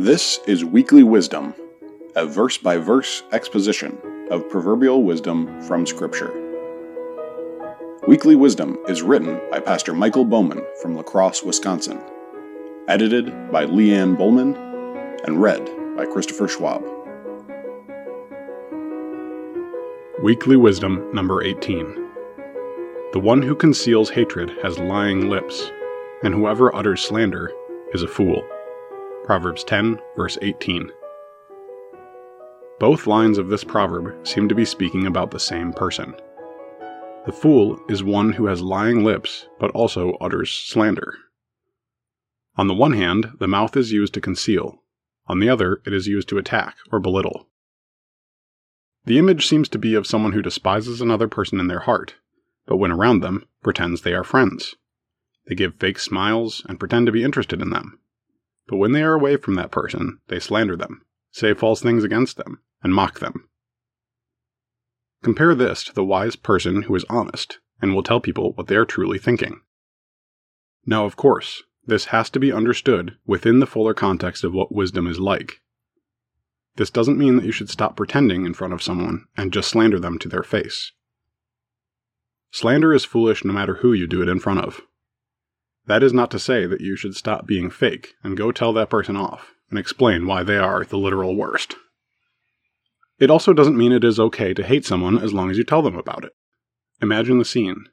[0.00, 1.52] This is Weekly Wisdom,
[2.16, 3.98] a verse by verse exposition
[4.30, 6.32] of proverbial wisdom from Scripture.
[8.08, 12.00] Weekly Wisdom is written by Pastor Michael Bowman from La Crosse, Wisconsin,
[12.88, 14.56] edited by Leanne Bowman,
[15.26, 15.68] and read
[15.98, 16.82] by Christopher Schwab.
[20.22, 22.08] Weekly Wisdom number 18.
[23.12, 25.70] The one who conceals hatred has lying lips,
[26.22, 27.52] and whoever utters slander
[27.92, 28.42] is a fool.
[29.24, 30.90] Proverbs 10, verse 18.
[32.78, 36.14] Both lines of this proverb seem to be speaking about the same person.
[37.26, 41.14] The fool is one who has lying lips but also utters slander.
[42.56, 44.82] On the one hand, the mouth is used to conceal,
[45.30, 47.46] on the other, it is used to attack or belittle.
[49.04, 52.16] The image seems to be of someone who despises another person in their heart,
[52.66, 54.74] but when around them, pretends they are friends.
[55.46, 58.00] They give fake smiles and pretend to be interested in them,
[58.70, 62.36] but when they are away from that person, they slander them, say false things against
[62.36, 63.48] them, and mock them.
[65.24, 68.76] Compare this to the wise person who is honest and will tell people what they
[68.76, 69.60] are truly thinking.
[70.86, 75.08] Now, of course, this has to be understood within the fuller context of what wisdom
[75.08, 75.60] is like.
[76.76, 79.98] This doesn't mean that you should stop pretending in front of someone and just slander
[79.98, 80.92] them to their face.
[82.52, 84.82] Slander is foolish no matter who you do it in front of.
[85.86, 88.90] That is not to say that you should stop being fake and go tell that
[88.90, 91.76] person off and explain why they are the literal worst.
[93.18, 95.82] It also doesn't mean it is okay to hate someone as long as you tell
[95.82, 96.32] them about it.
[97.02, 97.84] Imagine the scene.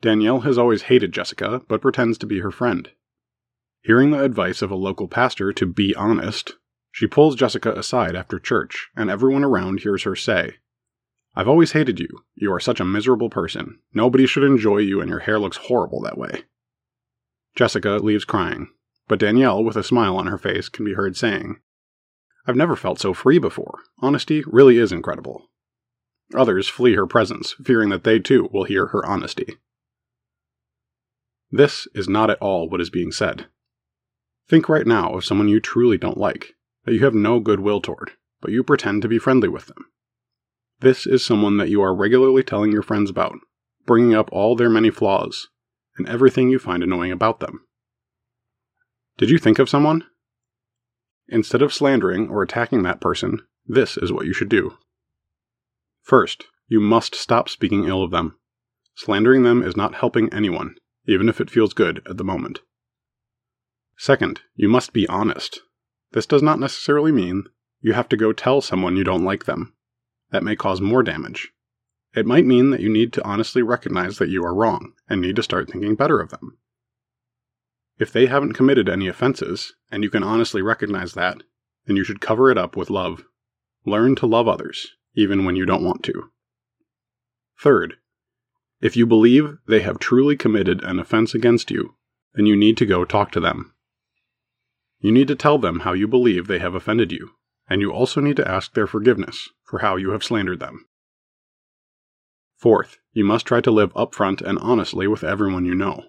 [0.00, 2.90] Danielle has always hated Jessica, but pretends to be her friend.
[3.82, 6.54] Hearing the advice of a local pastor to be honest,
[6.92, 10.56] she pulls Jessica aside after church, and everyone around hears her say,
[11.34, 12.08] I've always hated you.
[12.34, 13.78] You are such a miserable person.
[13.94, 16.42] Nobody should enjoy you, and your hair looks horrible that way.
[17.54, 18.68] Jessica leaves crying,
[19.08, 21.60] but Danielle, with a smile on her face, can be heard saying,
[22.46, 23.80] I've never felt so free before.
[24.00, 25.50] Honesty really is incredible.
[26.34, 29.58] Others flee her presence, fearing that they too will hear her honesty.
[31.50, 33.46] This is not at all what is being said.
[34.48, 36.54] Think right now of someone you truly don't like,
[36.84, 39.84] that you have no goodwill toward, but you pretend to be friendly with them.
[40.80, 43.36] This is someone that you are regularly telling your friends about,
[43.86, 45.48] bringing up all their many flaws,
[45.96, 47.66] and everything you find annoying about them.
[49.18, 50.04] Did you think of someone?
[51.28, 54.76] Instead of slandering or attacking that person, this is what you should do.
[56.02, 58.36] First, you must stop speaking ill of them.
[58.94, 60.74] Slandering them is not helping anyone,
[61.06, 62.60] even if it feels good at the moment.
[63.96, 65.60] Second, you must be honest.
[66.12, 67.44] This does not necessarily mean
[67.80, 69.74] you have to go tell someone you don't like them.
[70.30, 71.52] That may cause more damage.
[72.14, 75.36] It might mean that you need to honestly recognize that you are wrong and need
[75.36, 76.58] to start thinking better of them.
[77.98, 81.42] If they haven't committed any offenses, and you can honestly recognize that,
[81.86, 83.24] then you should cover it up with love.
[83.84, 86.30] Learn to love others, even when you don't want to.
[87.58, 87.96] Third,
[88.80, 91.94] if you believe they have truly committed an offense against you,
[92.34, 93.72] then you need to go talk to them.
[94.98, 97.30] You need to tell them how you believe they have offended you,
[97.68, 100.86] and you also need to ask their forgiveness for how you have slandered them.
[102.62, 106.04] Fourth, you must try to live upfront and honestly with everyone you know.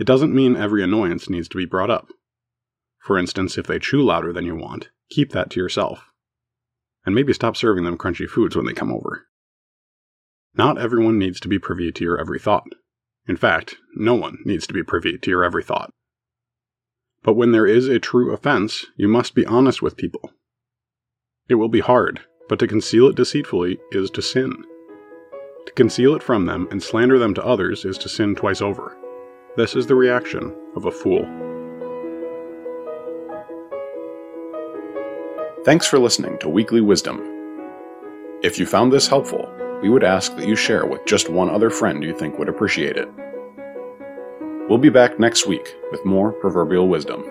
[0.00, 2.08] It doesn't mean every annoyance needs to be brought up.
[3.00, 6.14] For instance, if they chew louder than you want, keep that to yourself.
[7.04, 9.26] And maybe stop serving them crunchy foods when they come over.
[10.56, 12.68] Not everyone needs to be privy to your every thought.
[13.26, 15.90] In fact, no one needs to be privy to your every thought.
[17.22, 20.32] But when there is a true offense, you must be honest with people.
[21.50, 24.64] It will be hard, but to conceal it deceitfully is to sin.
[25.68, 28.96] To conceal it from them and slander them to others is to sin twice over.
[29.58, 31.26] This is the reaction of a fool.
[35.66, 37.20] Thanks for listening to Weekly Wisdom.
[38.42, 39.46] If you found this helpful,
[39.82, 42.96] we would ask that you share with just one other friend you think would appreciate
[42.96, 43.10] it.
[44.70, 47.30] We'll be back next week with more proverbial wisdom.